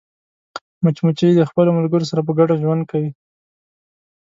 مچمچۍ 0.83 1.31
د 1.35 1.41
خپلو 1.49 1.69
ملګرو 1.77 2.09
سره 2.11 2.21
په 2.27 2.31
ګډه 2.39 2.55
ژوند 2.61 2.81
کوي 2.91 3.11